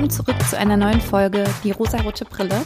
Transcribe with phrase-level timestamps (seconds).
[0.00, 2.64] Willkommen zurück zu einer neuen Folge Die rosarote Brille.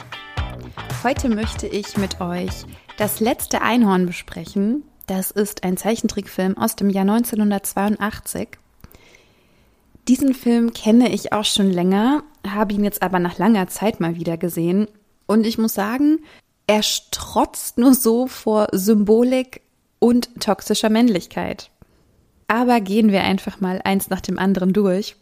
[1.03, 2.65] Heute möchte ich mit euch
[2.97, 4.85] das letzte Einhorn besprechen.
[5.09, 8.51] Das ist ein Zeichentrickfilm aus dem Jahr 1982.
[10.07, 14.15] Diesen Film kenne ich auch schon länger, habe ihn jetzt aber nach langer Zeit mal
[14.15, 14.87] wieder gesehen.
[15.27, 16.21] Und ich muss sagen,
[16.69, 19.63] er strotzt nur so vor Symbolik
[19.99, 21.73] und toxischer Männlichkeit.
[22.47, 25.17] Aber gehen wir einfach mal eins nach dem anderen durch.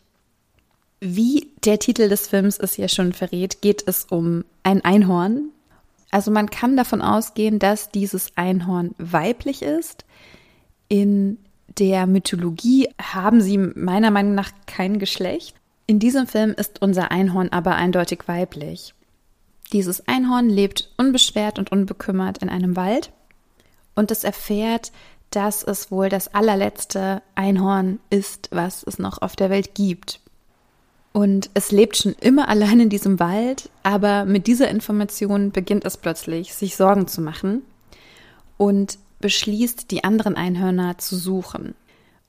[1.01, 5.51] Wie der Titel des Films es ja schon verrät, geht es um ein Einhorn.
[6.11, 10.05] Also man kann davon ausgehen, dass dieses Einhorn weiblich ist.
[10.89, 11.39] In
[11.79, 15.57] der Mythologie haben sie meiner Meinung nach kein Geschlecht.
[15.87, 18.95] In diesem Film ist unser Einhorn aber eindeutig weiblich.
[19.73, 23.11] Dieses Einhorn lebt unbeschwert und unbekümmert in einem Wald
[23.95, 24.93] und es erfährt,
[25.31, 30.21] dass es wohl das allerletzte Einhorn ist, was es noch auf der Welt gibt.
[31.13, 35.97] Und es lebt schon immer allein in diesem Wald, aber mit dieser Information beginnt es
[35.97, 37.63] plötzlich, sich Sorgen zu machen
[38.57, 41.75] und beschließt, die anderen Einhörner zu suchen.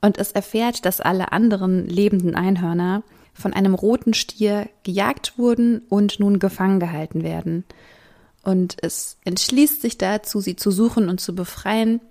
[0.01, 3.03] Und es erfährt, dass alle anderen lebenden Einhörner
[3.33, 7.63] von einem roten Stier gejagt wurden und nun gefangen gehalten werden.
[8.43, 12.01] Und es entschließt sich dazu, sie zu suchen und zu befreien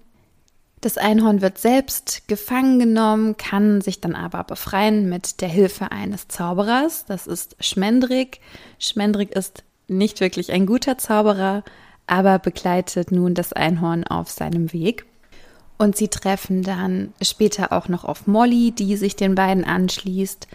[0.82, 6.26] das Einhorn wird selbst gefangen genommen, kann sich dann aber befreien mit der Hilfe eines
[6.26, 7.06] Zauberers.
[7.06, 8.40] Das ist Schmendrik.
[8.80, 11.62] Schmendrik ist nicht wirklich ein guter Zauberer,
[12.08, 15.06] aber begleitet nun das Einhorn auf seinem Weg.
[15.78, 20.48] Und sie treffen dann später auch noch auf Molly, die sich den beiden anschließt.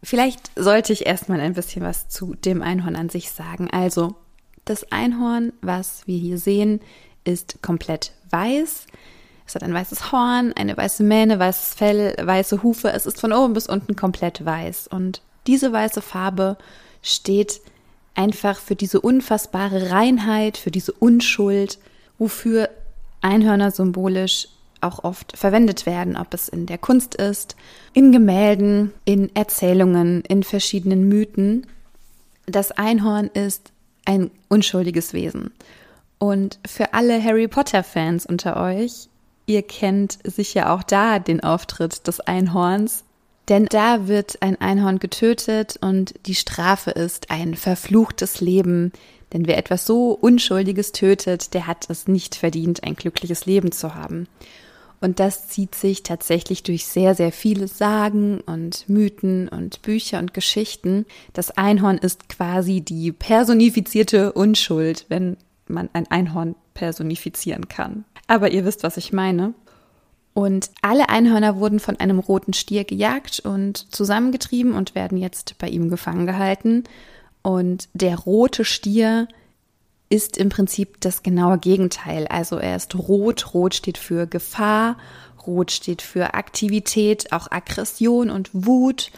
[0.00, 3.68] Vielleicht sollte ich erstmal ein bisschen was zu dem Einhorn an sich sagen.
[3.70, 4.14] Also,
[4.64, 6.80] das Einhorn, was wir hier sehen,
[7.24, 8.86] ist komplett weiß.
[9.50, 12.92] Es hat ein weißes Horn, eine weiße Mähne, weißes Fell, weiße Hufe.
[12.92, 14.86] Es ist von oben bis unten komplett weiß.
[14.86, 16.56] Und diese weiße Farbe
[17.02, 17.60] steht
[18.14, 21.80] einfach für diese unfassbare Reinheit, für diese Unschuld,
[22.16, 22.68] wofür
[23.22, 24.46] Einhörner symbolisch
[24.82, 27.56] auch oft verwendet werden, ob es in der Kunst ist,
[27.92, 31.66] in Gemälden, in Erzählungen, in verschiedenen Mythen.
[32.46, 33.72] Das Einhorn ist
[34.04, 35.50] ein unschuldiges Wesen.
[36.20, 39.09] Und für alle Harry Potter-Fans unter euch
[39.50, 43.02] Ihr kennt sicher auch da den Auftritt des Einhorns,
[43.48, 48.92] denn da wird ein Einhorn getötet und die Strafe ist ein verfluchtes Leben.
[49.32, 53.96] Denn wer etwas so Unschuldiges tötet, der hat es nicht verdient, ein glückliches Leben zu
[53.96, 54.28] haben.
[55.00, 60.32] Und das zieht sich tatsächlich durch sehr, sehr viele Sagen und Mythen und Bücher und
[60.32, 61.06] Geschichten.
[61.32, 68.04] Das Einhorn ist quasi die personifizierte Unschuld, wenn man ein Einhorn personifizieren kann.
[68.30, 69.54] Aber ihr wisst, was ich meine.
[70.34, 75.66] Und alle Einhörner wurden von einem roten Stier gejagt und zusammengetrieben und werden jetzt bei
[75.66, 76.84] ihm gefangen gehalten.
[77.42, 79.26] Und der rote Stier
[80.10, 82.28] ist im Prinzip das genaue Gegenteil.
[82.28, 83.52] Also er ist rot.
[83.52, 84.96] Rot steht für Gefahr.
[85.44, 89.10] Rot steht für Aktivität, auch Aggression und Wut.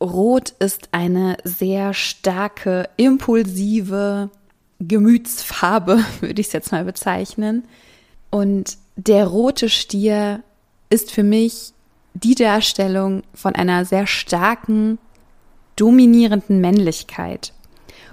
[0.00, 4.30] Rot ist eine sehr starke, impulsive
[4.78, 7.64] Gemütsfarbe, würde ich es jetzt mal bezeichnen.
[8.32, 10.42] Und der rote Stier
[10.88, 11.74] ist für mich
[12.14, 14.98] die Darstellung von einer sehr starken,
[15.76, 17.52] dominierenden Männlichkeit.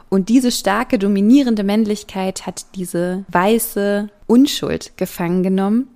[0.10, 5.88] Und diese starke, dominierende Männlichkeit hat diese weiße Unschuld gefangen genommen.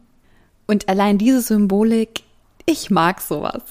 [0.67, 2.23] Und allein diese Symbolik,
[2.65, 3.61] ich mag sowas.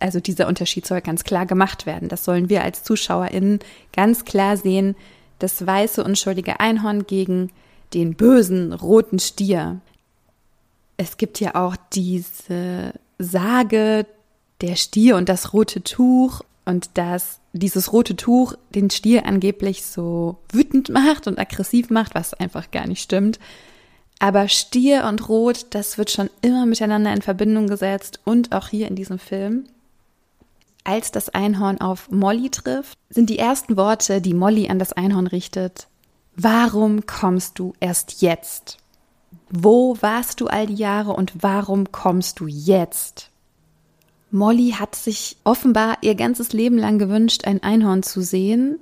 [0.00, 2.08] Also dieser Unterschied soll ganz klar gemacht werden.
[2.10, 3.60] Das sollen wir als ZuschauerInnen
[3.94, 4.96] ganz klar sehen.
[5.38, 7.50] Das weiße, unschuldige Einhorn gegen
[7.94, 9.80] den bösen roten Stier.
[10.96, 14.06] Es gibt ja auch diese Sage,
[14.60, 20.36] der Stier und das rote Tuch und dass dieses rote Tuch den Stier angeblich so
[20.52, 23.38] wütend macht und aggressiv macht, was einfach gar nicht stimmt.
[24.18, 28.88] Aber Stier und Rot, das wird schon immer miteinander in Verbindung gesetzt und auch hier
[28.88, 29.64] in diesem Film.
[30.82, 35.26] Als das Einhorn auf Molly trifft, sind die ersten Worte, die Molly an das Einhorn
[35.26, 35.86] richtet,
[36.40, 38.78] Warum kommst du erst jetzt?
[39.50, 43.30] Wo warst du all die Jahre und warum kommst du jetzt?
[44.30, 48.78] Molly hat sich offenbar ihr ganzes Leben lang gewünscht, ein Einhorn zu sehen.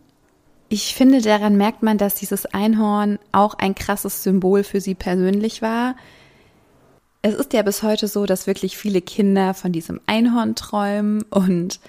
[0.69, 5.63] Ich finde, daran merkt man, dass dieses Einhorn auch ein krasses Symbol für sie persönlich
[5.63, 5.97] war.
[7.23, 11.81] Es ist ja bis heute so, dass wirklich viele Kinder von diesem Einhorn träumen und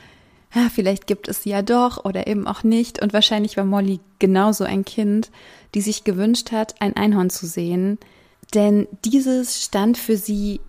[0.54, 3.02] ja, vielleicht gibt es sie ja doch oder eben auch nicht.
[3.02, 5.30] Und wahrscheinlich war Molly genauso ein Kind,
[5.76, 7.98] die sich gewünscht hat, ein Einhorn zu sehen.
[8.54, 10.62] Denn dieses stand für sie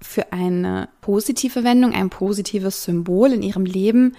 [0.00, 4.16] für eine positive Wendung, ein positives Symbol in ihrem Leben.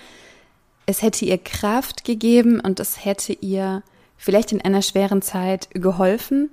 [0.86, 3.84] Es hätte ihr Kraft gegeben und es hätte ihr
[4.18, 6.50] vielleicht in einer schweren Zeit geholfen.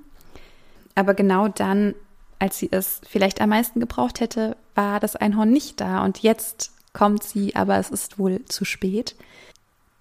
[0.95, 1.95] Aber genau dann,
[2.39, 6.05] als sie es vielleicht am meisten gebraucht hätte, war das Einhorn nicht da.
[6.05, 9.15] Und jetzt kommt sie, aber es ist wohl zu spät.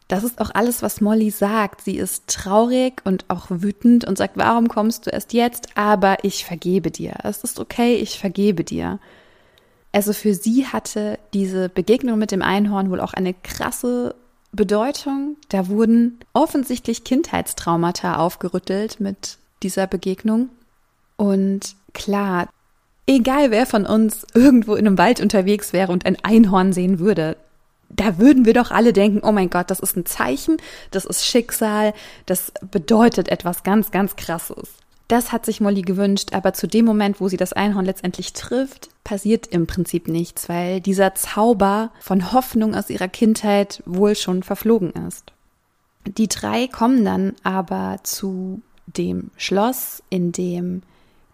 [0.07, 1.81] Das ist auch alles, was Molly sagt.
[1.81, 5.75] Sie ist traurig und auch wütend und sagt, warum kommst du erst jetzt?
[5.75, 7.15] Aber ich vergebe dir.
[7.23, 8.99] Es ist okay, ich vergebe dir.
[9.91, 14.15] Also für sie hatte diese Begegnung mit dem Einhorn wohl auch eine krasse
[14.51, 15.37] Bedeutung.
[15.49, 20.49] Da wurden offensichtlich Kindheitstraumata aufgerüttelt mit dieser Begegnung.
[21.15, 22.49] Und klar,
[23.07, 27.37] egal wer von uns irgendwo in einem Wald unterwegs wäre und ein Einhorn sehen würde,
[27.89, 30.57] da würden wir doch alle denken, oh mein Gott, das ist ein Zeichen,
[30.91, 31.93] das ist Schicksal,
[32.25, 34.69] das bedeutet etwas ganz, ganz Krasses.
[35.07, 38.89] Das hat sich Molly gewünscht, aber zu dem Moment, wo sie das Einhorn letztendlich trifft,
[39.03, 44.91] passiert im Prinzip nichts, weil dieser Zauber von Hoffnung aus ihrer Kindheit wohl schon verflogen
[45.07, 45.33] ist.
[46.05, 50.81] Die drei kommen dann aber zu dem Schloss, in dem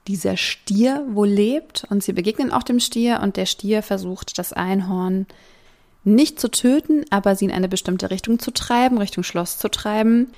[0.09, 4.53] dieser Stier wohl lebt und sie begegnen auch dem Stier und der Stier versucht das
[4.53, 5.27] Einhorn
[6.03, 10.31] nicht zu töten, aber sie in eine bestimmte Richtung zu treiben, Richtung Schloss zu treiben.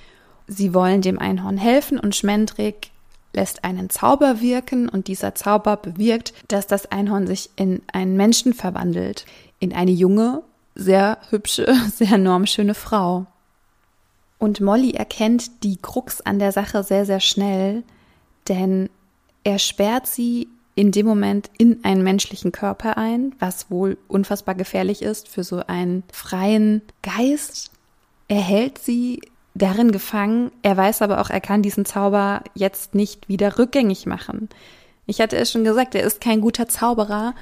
[0.45, 2.91] Sie wollen dem Einhorn helfen und Schmendrick
[3.31, 8.53] lässt einen Zauber wirken und dieser Zauber bewirkt, dass das Einhorn sich in einen Menschen
[8.53, 9.25] verwandelt,
[9.59, 10.43] in eine junge,
[10.75, 13.25] sehr hübsche, sehr normschöne Frau.
[14.37, 17.83] Und Molly erkennt die Krux an der Sache sehr, sehr schnell,
[18.49, 18.89] denn
[19.43, 25.01] er sperrt sie in dem Moment in einen menschlichen Körper ein, was wohl unfassbar gefährlich
[25.01, 27.71] ist für so einen freien Geist.
[28.27, 29.21] Er hält sie
[29.53, 34.49] darin gefangen, er weiß aber auch, er kann diesen Zauber jetzt nicht wieder rückgängig machen.
[35.05, 37.35] Ich hatte es schon gesagt, er ist kein guter Zauberer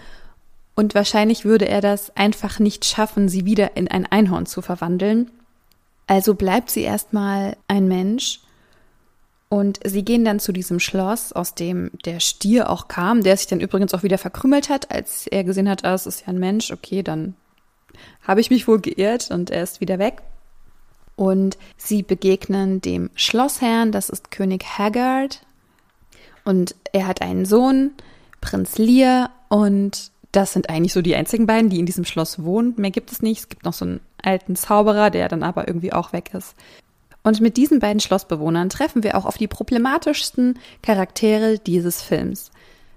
[0.75, 5.29] und wahrscheinlich würde er das einfach nicht schaffen, sie wieder in ein Einhorn zu verwandeln.
[6.07, 8.39] Also bleibt sie erstmal ein Mensch
[9.49, 13.47] und sie gehen dann zu diesem Schloss, aus dem der Stier auch kam, der sich
[13.47, 16.39] dann übrigens auch wieder verkrümelt hat, als er gesehen hat, ah, es ist ja ein
[16.39, 17.33] Mensch, okay, dann
[18.21, 20.21] habe ich mich wohl geirrt und er ist wieder weg.
[21.15, 25.41] Und sie begegnen dem Schlossherrn, das ist König Haggard.
[26.45, 27.91] Und er hat einen Sohn,
[28.39, 32.75] Prinz Lear, und das sind eigentlich so die einzigen beiden, die in diesem Schloss wohnen.
[32.77, 33.39] Mehr gibt es nicht.
[33.39, 36.55] Es gibt noch so einen alten Zauberer, der dann aber irgendwie auch weg ist.
[37.23, 42.51] Und mit diesen beiden Schlossbewohnern treffen wir auch auf die problematischsten Charaktere dieses Films.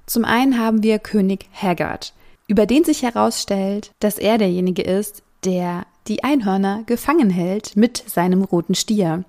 [0.06, 2.12] Zum einen haben wir König Haggard,
[2.46, 8.42] über den sich herausstellt, dass er derjenige ist, der die Einhörner gefangen hält mit seinem
[8.42, 9.24] roten Stier.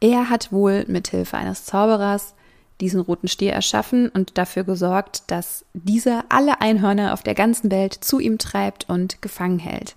[0.00, 2.34] Er hat wohl mit Hilfe eines Zauberers
[2.80, 7.94] diesen roten Stier erschaffen und dafür gesorgt, dass dieser alle Einhörner auf der ganzen Welt
[7.94, 9.94] zu ihm treibt und gefangen hält.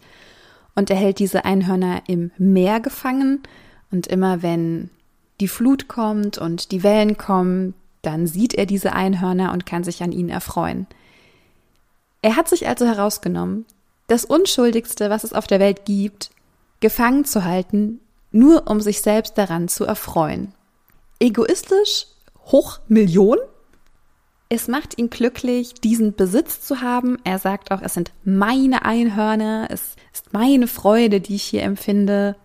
[0.75, 3.41] Und er hält diese Einhörner im Meer gefangen,
[3.91, 4.89] und immer wenn
[5.39, 10.03] die Flut kommt und die Wellen kommen, dann sieht er diese Einhörner und kann sich
[10.03, 10.87] an ihnen erfreuen.
[12.21, 13.65] Er hat sich also herausgenommen,
[14.07, 16.31] das Unschuldigste, was es auf der Welt gibt,
[16.79, 17.99] gefangen zu halten,
[18.31, 20.53] nur um sich selbst daran zu erfreuen.
[21.19, 22.07] Egoistisch,
[22.45, 23.37] hoch Million?
[24.49, 27.17] Es macht ihn glücklich, diesen Besitz zu haben.
[27.23, 32.35] Er sagt auch, es sind meine Einhörner, es ist meine Freude, die ich hier empfinde.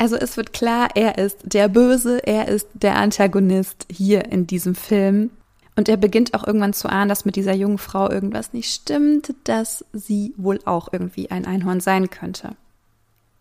[0.00, 4.74] Also es wird klar, er ist der Böse, er ist der Antagonist hier in diesem
[4.74, 5.28] Film.
[5.76, 9.34] Und er beginnt auch irgendwann zu ahnen, dass mit dieser jungen Frau irgendwas nicht stimmt,
[9.44, 12.56] dass sie wohl auch irgendwie ein Einhorn sein könnte.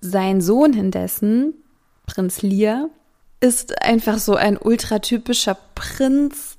[0.01, 1.53] Sein Sohn indessen,
[2.05, 2.89] Prinz Lear,
[3.39, 6.57] ist einfach so ein ultratypischer Prinz,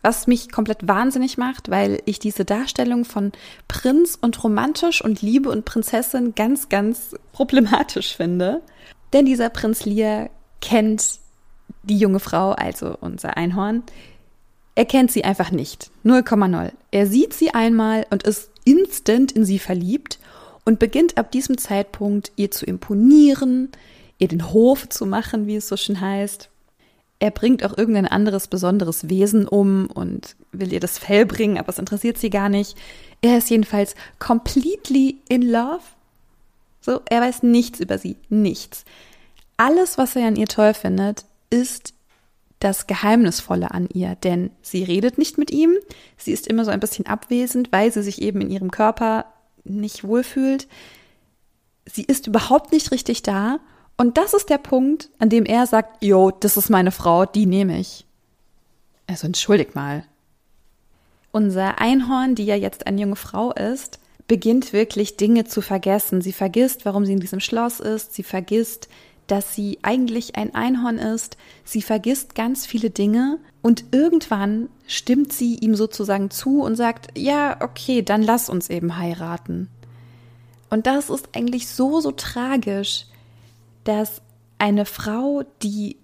[0.00, 3.32] was mich komplett wahnsinnig macht, weil ich diese Darstellung von
[3.66, 8.62] Prinz und romantisch und Liebe und Prinzessin ganz, ganz problematisch finde.
[9.12, 11.18] Denn dieser Prinz Lear kennt
[11.82, 13.82] die junge Frau, also unser Einhorn.
[14.74, 15.90] Er kennt sie einfach nicht.
[16.04, 16.72] 0,0.
[16.90, 20.18] Er sieht sie einmal und ist instant in sie verliebt
[20.64, 23.70] und beginnt ab diesem Zeitpunkt ihr zu imponieren,
[24.18, 26.50] ihr den Hof zu machen, wie es so schön heißt.
[27.20, 31.70] Er bringt auch irgendein anderes besonderes Wesen um und will ihr das Fell bringen, aber
[31.70, 32.76] es interessiert sie gar nicht.
[33.22, 35.80] Er ist jedenfalls completely in love
[36.80, 38.84] so, er weiß nichts über sie, nichts.
[39.56, 41.94] Alles, was er an ihr toll findet, ist
[42.60, 45.76] das Geheimnisvolle an ihr, denn sie redet nicht mit ihm,
[46.16, 49.26] sie ist immer so ein bisschen abwesend, weil sie sich eben in ihrem Körper
[49.64, 50.66] nicht wohlfühlt.
[51.86, 53.60] Sie ist überhaupt nicht richtig da
[53.96, 57.46] und das ist der Punkt, an dem er sagt, jo, das ist meine Frau, die
[57.46, 58.06] nehme ich.
[59.06, 60.04] Also entschuldigt mal.
[61.30, 66.20] Unser Einhorn, die ja jetzt eine junge Frau ist, beginnt wirklich Dinge zu vergessen.
[66.20, 68.14] Sie vergisst, warum sie in diesem Schloss ist.
[68.14, 68.88] Sie vergisst,
[69.26, 71.36] dass sie eigentlich ein Einhorn ist.
[71.64, 77.56] Sie vergisst ganz viele Dinge und irgendwann stimmt sie ihm sozusagen zu und sagt, ja,
[77.60, 79.68] okay, dann lass uns eben heiraten.
[80.70, 83.06] Und das ist eigentlich so, so tragisch,
[83.84, 84.20] dass
[84.58, 85.96] eine Frau, die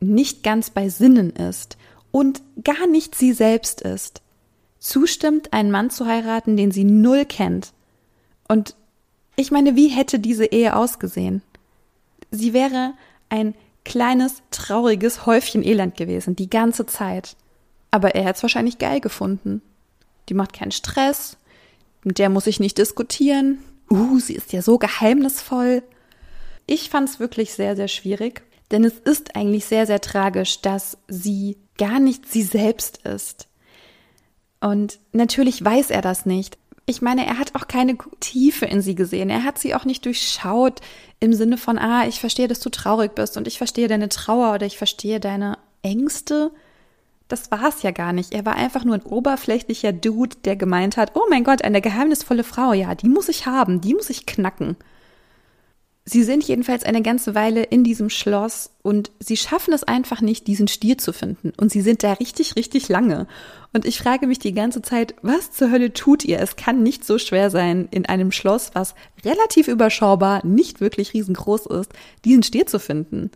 [0.00, 1.78] nicht ganz bei Sinnen ist
[2.10, 4.20] und gar nicht sie selbst ist,
[4.82, 7.72] zustimmt, einen Mann zu heiraten, den sie null kennt.
[8.48, 8.74] Und
[9.36, 11.42] ich meine, wie hätte diese Ehe ausgesehen?
[12.30, 12.94] Sie wäre
[13.28, 17.36] ein kleines, trauriges Häufchen Elend gewesen, die ganze Zeit.
[17.90, 19.62] Aber er hätte es wahrscheinlich geil gefunden.
[20.28, 21.36] Die macht keinen Stress,
[22.04, 23.58] mit der muss ich nicht diskutieren.
[23.90, 25.82] Uh, sie ist ja so geheimnisvoll.
[26.66, 30.98] Ich fand es wirklich sehr, sehr schwierig, denn es ist eigentlich sehr, sehr tragisch, dass
[31.08, 33.48] sie gar nicht sie selbst ist.
[34.62, 36.56] Und natürlich weiß er das nicht.
[36.86, 39.28] Ich meine, er hat auch keine Tiefe in sie gesehen.
[39.28, 40.80] Er hat sie auch nicht durchschaut
[41.20, 44.54] im Sinne von, ah, ich verstehe, dass du traurig bist und ich verstehe deine Trauer
[44.54, 46.52] oder ich verstehe deine Ängste.
[47.26, 48.32] Das war es ja gar nicht.
[48.32, 52.44] Er war einfach nur ein oberflächlicher Dude, der gemeint hat, oh mein Gott, eine geheimnisvolle
[52.44, 54.76] Frau, ja, die muss ich haben, die muss ich knacken.
[56.04, 60.48] Sie sind jedenfalls eine ganze Weile in diesem Schloss und sie schaffen es einfach nicht,
[60.48, 61.52] diesen Stier zu finden.
[61.56, 63.28] Und sie sind da richtig, richtig lange.
[63.72, 66.40] Und ich frage mich die ganze Zeit, was zur Hölle tut ihr?
[66.40, 71.66] Es kann nicht so schwer sein, in einem Schloss, was relativ überschaubar, nicht wirklich riesengroß
[71.66, 71.92] ist,
[72.24, 73.30] diesen Stier zu finden.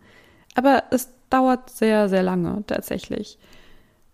[0.53, 3.37] Aber es dauert sehr, sehr lange tatsächlich.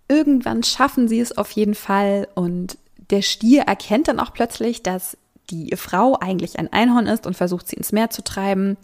[0.07, 2.77] Irgendwann schaffen sie es auf jeden Fall und
[3.09, 5.17] der Stier erkennt dann auch plötzlich, dass
[5.53, 8.77] die Frau eigentlich ein Einhorn ist und versucht sie ins Meer zu treiben.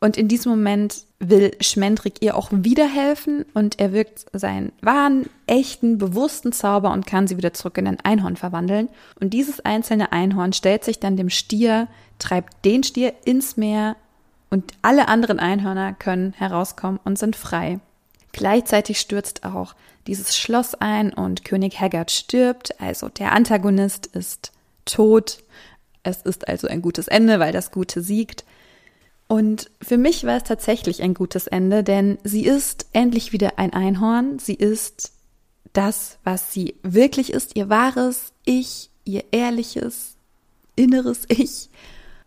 [0.00, 5.26] Und in diesem Moment will Schmendrick ihr auch wieder helfen und er wirkt seinen wahren,
[5.46, 8.88] echten, bewussten Zauber und kann sie wieder zurück in ein Einhorn verwandeln.
[9.20, 11.88] Und dieses einzelne Einhorn stellt sich dann dem Stier,
[12.20, 13.96] treibt den Stier ins Meer
[14.50, 17.80] und alle anderen Einhörner können herauskommen und sind frei.
[18.32, 19.74] Gleichzeitig stürzt auch
[20.06, 24.52] dieses Schloss ein und König Haggard stirbt, also der Antagonist ist
[24.88, 25.38] tot.
[26.02, 28.44] Es ist also ein gutes Ende, weil das Gute siegt.
[29.28, 33.74] Und für mich war es tatsächlich ein gutes Ende, denn sie ist endlich wieder ein
[33.74, 34.38] Einhorn.
[34.38, 35.12] Sie ist
[35.74, 40.16] das, was sie wirklich ist, ihr wahres Ich, ihr ehrliches,
[40.76, 41.68] inneres Ich.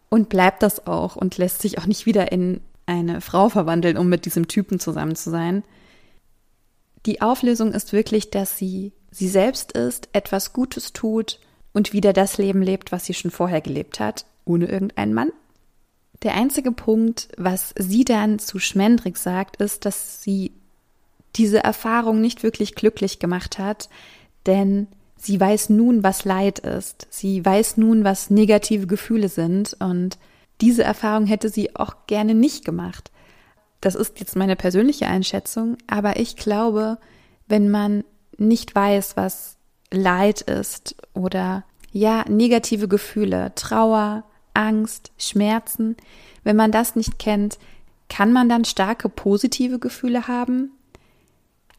[0.10, 4.10] Und bleibt das auch und lässt sich auch nicht wieder in eine Frau verwandeln, um
[4.10, 5.64] mit diesem Typen zusammen zu sein.
[7.06, 11.40] Die Auflösung ist wirklich, dass sie sie selbst ist, etwas Gutes tut
[11.74, 15.32] und wieder das Leben lebt, was sie schon vorher gelebt hat, ohne irgendeinen Mann.
[16.24, 20.52] Der einzige Punkt, was sie dann zu Schmendrick sagt, ist, dass sie
[21.36, 23.90] diese Erfahrung nicht wirklich glücklich gemacht hat,
[24.46, 24.88] denn
[25.18, 27.08] sie weiß nun, was Leid ist.
[27.10, 30.18] Sie weiß nun, was negative Gefühle sind und
[30.60, 33.12] diese Erfahrung hätte sie auch gerne nicht gemacht.
[33.80, 37.00] Das ist jetzt meine persönliche Einschätzung, aber ich glaube,
[37.48, 38.04] wenn man
[38.38, 39.58] nicht weiß, was
[39.92, 45.96] Leid ist oder ja, negative Gefühle, Trauer, Angst, Schmerzen,
[46.44, 47.60] wenn man das nicht kennt,
[48.10, 50.72] kann man dann starke positive Gefühle haben?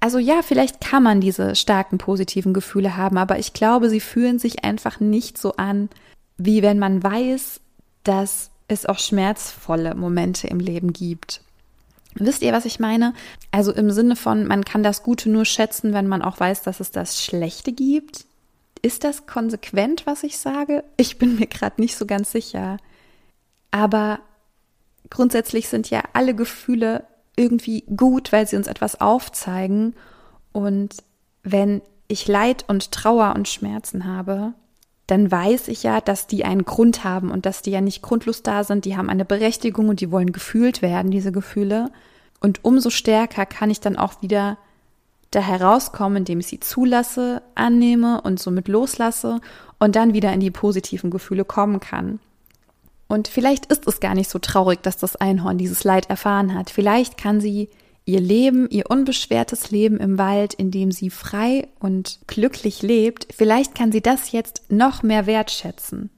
[0.00, 4.38] Also ja, vielleicht kann man diese starken positiven Gefühle haben, aber ich glaube, sie fühlen
[4.38, 5.88] sich einfach nicht so an,
[6.36, 7.60] wie wenn man weiß,
[8.02, 11.42] dass es auch schmerzvolle Momente im Leben gibt.
[12.14, 13.14] Wisst ihr, was ich meine?
[13.50, 16.80] Also im Sinne von, man kann das Gute nur schätzen, wenn man auch weiß, dass
[16.80, 18.26] es das Schlechte gibt.
[18.82, 20.84] Ist das konsequent, was ich sage?
[20.96, 22.78] Ich bin mir gerade nicht so ganz sicher.
[23.70, 24.20] Aber
[25.08, 29.94] grundsätzlich sind ja alle Gefühle irgendwie gut, weil sie uns etwas aufzeigen.
[30.52, 30.96] Und
[31.42, 34.52] wenn ich Leid und Trauer und Schmerzen habe,
[35.12, 38.42] dann weiß ich ja, dass die einen Grund haben und dass die ja nicht grundlos
[38.42, 41.90] da sind, die haben eine Berechtigung und die wollen gefühlt werden, diese Gefühle.
[42.40, 44.56] Und umso stärker kann ich dann auch wieder
[45.30, 49.42] da herauskommen, indem ich sie zulasse, annehme und somit loslasse
[49.78, 52.18] und dann wieder in die positiven Gefühle kommen kann.
[53.06, 56.70] Und vielleicht ist es gar nicht so traurig, dass das Einhorn dieses Leid erfahren hat.
[56.70, 57.68] Vielleicht kann sie
[58.04, 63.74] ihr Leben, ihr unbeschwertes Leben im Wald, in dem sie frei und glücklich lebt, vielleicht
[63.74, 66.10] kann sie das jetzt noch mehr wertschätzen.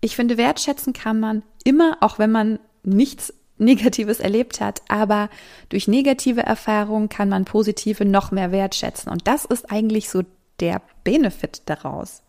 [0.00, 5.28] Ich finde, wertschätzen kann man immer, auch wenn man nichts Negatives erlebt hat, aber
[5.68, 9.10] durch negative Erfahrungen kann man positive noch mehr wertschätzen.
[9.10, 10.22] Und das ist eigentlich so
[10.60, 12.22] der Benefit daraus.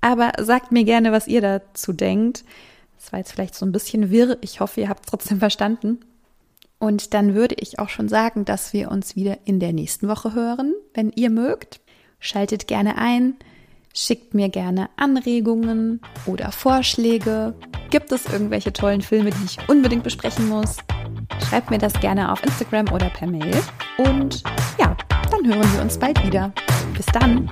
[0.00, 2.44] Aber sagt mir gerne, was ihr dazu denkt.
[2.96, 4.38] Das war jetzt vielleicht so ein bisschen wirr.
[4.40, 6.00] Ich hoffe, ihr habt es trotzdem verstanden.
[6.78, 10.34] Und dann würde ich auch schon sagen, dass wir uns wieder in der nächsten Woche
[10.34, 11.80] hören, wenn ihr mögt.
[12.18, 13.36] Schaltet gerne ein,
[13.98, 17.54] Schickt mir gerne Anregungen oder Vorschläge.
[17.88, 20.76] Gibt es irgendwelche tollen Filme, die ich unbedingt besprechen muss?
[21.48, 23.56] Schreibt mir das gerne auf Instagram oder per Mail.
[23.96, 24.42] Und
[24.78, 24.94] ja,
[25.30, 26.52] dann hören wir uns bald wieder.
[26.94, 27.50] Bis dann.